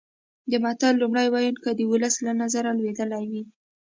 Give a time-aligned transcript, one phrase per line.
[0.51, 3.43] د متل لومړی ویونکی د ولس له نظره لوېدلی وي